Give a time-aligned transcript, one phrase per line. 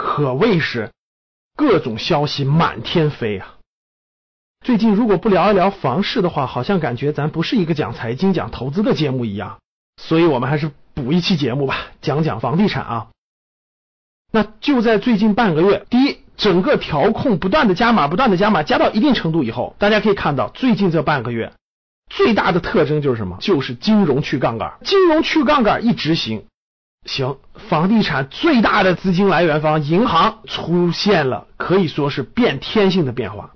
[0.00, 0.92] 可谓是
[1.54, 3.56] 各种消息满天飞啊！
[4.64, 9.58] 最近如果不聊一聊房市的话，好像感觉咱不是一个讲财经、讲投资的节目一样。
[10.02, 13.08] 所以我们还是补一期节目吧，讲讲房地产啊。
[14.32, 21.52] 那就在最近半个月，第一，整个调控不断的加码，不断的加码，加到一定程度以后，大家可以看到，最近这半个月
[22.08, 23.36] 最大的特征就是什么？
[23.40, 26.46] 就是金融去杠杆，金融去杠杆一执行。
[27.06, 33.52] 行，房地产最大的资金来源方银行出现了可以说是变天性的变化。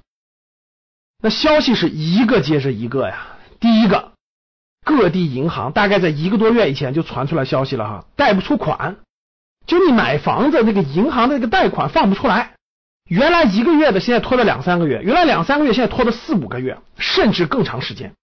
[1.23, 3.29] 那消息是一个接着一个呀。
[3.61, 4.13] 第一个，
[4.85, 8.97] 各地银行大概在一个多月以前就传出来消息了哈，贷不出款，
[9.67, 12.55] 就你买房子那个银行的那个贷款放不出来，
[13.09, 18.15] 原来一个月的现在拖了两三个月，原来两三个月现在拖了四五个月，甚至更长时间，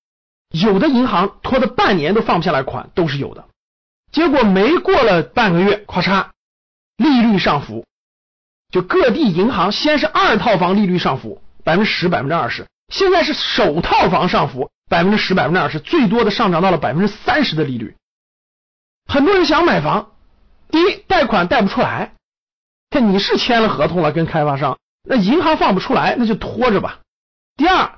[0.52, 3.46] 有的银行拖了半年都放不下来款都是有的。
[4.12, 6.28] 结果没过了半个月，咔嚓，
[6.98, 7.86] 利率上浮，
[8.70, 17.96] 就各地银行先是二套房利率上浮百分之十、百分之二十，现在是首套房上浮百分之十、百分之二十，最多的上涨到了百分之三十的利率。
[19.08, 20.12] 很多人想买房，
[20.70, 22.14] 第一贷款贷不出来，
[22.90, 27.00] 看你是签了合同了跟开发商，那银行放不出来，那就拖着吧。
[27.56, 27.98] 第二。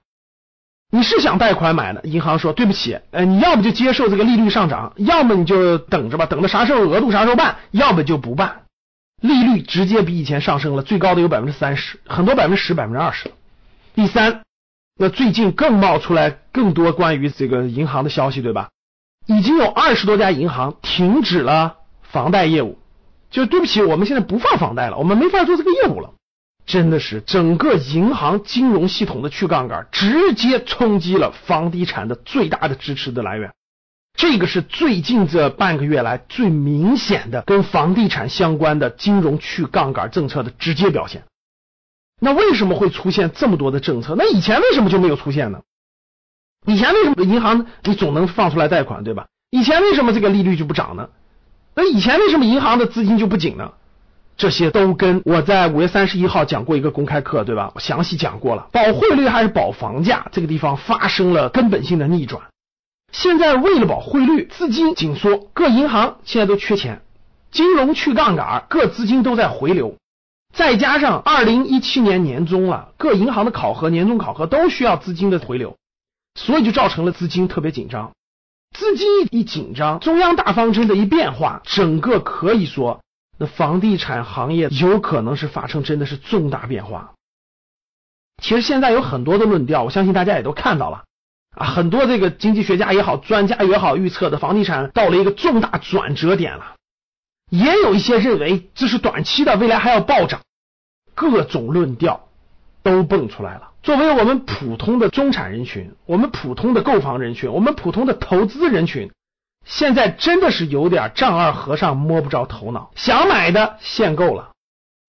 [0.96, 8.66] 你是想贷款买的，银行说对不起，呃，你要么就接受这个利率上涨，要么你就等着吧，等到啥时候额度啥时候办，要么就不办。
[9.20, 13.32] 利率直接比以前上升了，最高的有百分之三十，很多百分之十、百分之二十。
[13.96, 14.44] 第三，
[14.96, 18.70] 那最近更冒出来更多关于这个银行的消息，对吧？
[19.26, 22.78] 已经有二十多家银行停止了房贷业务，
[23.32, 26.12] 就对不起，我们现在不放房贷了，我们没法做这个业务了。
[26.74, 33.54] 真的是整个银行金融系统的去杠杆，直接冲击了房地产的最大的支持的来源。
[34.18, 41.26] 这个是最近这半个月来最明显的跟房地产相关的金融去杠杆政策的直接表现。
[42.20, 44.16] 那为什么会出现这么多的政策？
[44.18, 45.62] 那以前为什么就没有出现呢？
[46.66, 49.28] 以前为什么银行你总能放出来贷款，对吧？
[49.52, 51.10] 以前为什么这个利率就不涨呢？
[51.76, 53.74] 那以前为什么银行的资金就不紧呢？
[54.36, 57.72] 这些都跟我在五月三十一号讲过一个公开课，对吧？
[57.76, 62.44] 我详细讲过了，保汇率还是保房价，这个地方发生了根本性的逆转。
[63.12, 67.04] 现在为了保汇率，资金紧缩，各银行现在都缺钱，
[67.52, 69.98] 金融去杠杆，各资金都在回流。
[70.52, 75.78] 再加上二零一七年年中了，各银行的考核、年终考核都需要资金的回流，
[76.34, 78.12] 所以就造成了资金特别紧张。
[78.76, 83.00] 资金一紧张，中央大方针的一变化，整个可以说。
[83.48, 87.14] 房地产行业有可能是发生真的是重大变化。
[88.42, 91.04] 其实现在有很多的论调，我相信大家也都看到了
[91.56, 96.76] 啊，很多这个经济学家也好，专家也好，预测的房地产到了一个重大转折点了。
[97.50, 100.42] 也有一些认为这是短期的，未来还要暴涨。
[101.14, 102.28] 各种论调
[102.82, 103.72] 都蹦出来了。
[103.84, 109.12] 作为我们普通的中产人群，我们普通的购房人群，我们普通的投资人群。
[109.66, 114.52] 现在真的是有点丈二和尚摸不着头脑，想买的限购了，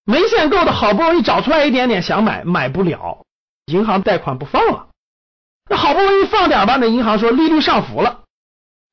[0.04, 3.24] 没限购的好不容易找出来一点点想买买不了，
[3.66, 4.88] 银行贷款不放了，
[5.68, 8.22] 那好不容易放点吧，那银行说利率上浮了，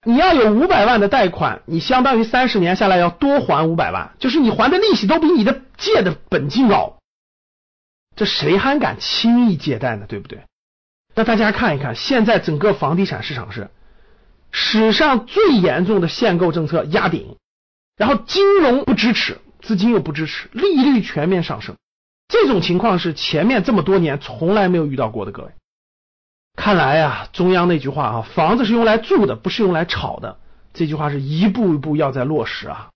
[0.05, 6.97] 你要有五百万的贷款，你相当于三十年下来要多还五百万，就是你还的利息都比你的借的本金高，
[8.16, 10.05] 这谁还敢轻易借贷呢？
[10.07, 10.43] 对不对？
[11.13, 13.69] 那大家看一看，现在整个房地产市场是。
[14.51, 17.38] 史上最严重的限购政策压顶，
[17.97, 21.78] 然后金融不支持，资金又不支持，利率全面上升，
[22.28, 25.31] 这种情况是前面这么多年从来没有遇到过的。
[25.31, 25.52] 各位，
[26.55, 30.40] 看来呀，中央那句话啊，房子是用来住的，不是用来炒的，
[30.73, 32.90] 这句话是一步一步要在落实啊。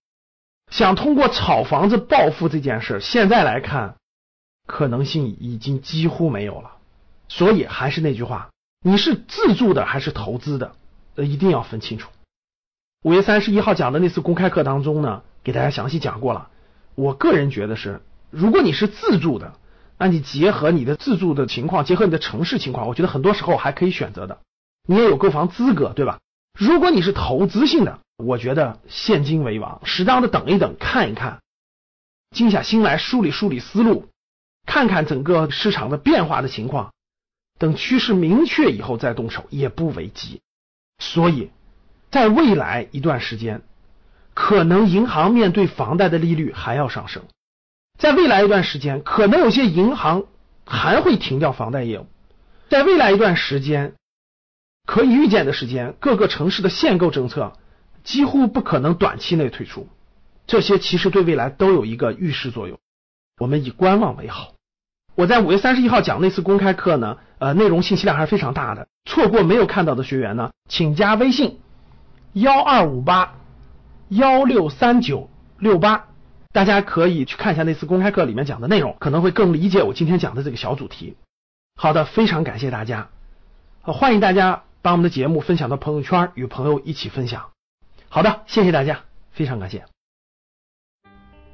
[0.72, 3.96] 想通过炒房子暴富这件事，现在来看
[4.68, 6.72] 可能性已经几乎没有了。
[7.30, 8.50] 所以还是那句话，
[8.84, 10.76] 你是自住的还是投资的？
[11.16, 12.12] 呃，一定要分清楚。
[13.04, 16.50] 五月三十一号讲的那次公开课当中呢，给大家详细讲过了。
[16.96, 18.02] 我个人觉得是，
[18.32, 19.54] 如果你是自住的，
[19.98, 24.40] 那你结合你的自住的情况，结合你的城市情况，我觉得很多时候还可以选择的。
[24.88, 26.20] 你也有购房资格，对吧？
[26.58, 31.40] 如果你是投资性的，我觉得现金为王，适当的等一等，看一看。
[32.32, 34.08] 静下心来梳理梳理思路，
[34.66, 36.94] 看看整个市场的变化的情况，
[37.60, 40.42] 等趋势明确以后再动手也不为急。
[41.06, 41.52] 所以，
[42.10, 43.62] 在未来一段时间，
[44.34, 47.24] 可能银行面对房贷的利率还要上升，
[48.00, 50.26] 在未来一段时间，可能有些银行
[50.66, 52.08] 还会停掉房贷业务，
[52.70, 53.94] 在未来一段时间，
[54.88, 57.54] 可以预见的时间，各个城市的限购政策
[58.04, 59.88] 几乎不可能短期内退出，
[60.48, 62.80] 这些其实对未来都有一个预示作用，
[63.40, 64.55] 我们以观望为好。
[65.16, 68.88] 我在五月三十一号讲那次公开课呢，呃，内容信息量还是非常大的。
[69.06, 71.60] 错过没有看到的学员呢，请加微信
[72.34, 73.36] 幺二五八
[74.10, 76.08] 幺六三九六八，
[76.52, 81.16] 大家可以去看一下那次公开课里面讲的内容，可能会更理解我今天讲的这个小主题。
[81.76, 83.08] 好的，非常感谢大家，
[83.84, 87.52] 欢迎大家把我们的节目分享到朋友圈，与朋友一起分享。
[88.10, 89.00] 好的，谢谢大家，
[89.32, 89.95] 非常感谢。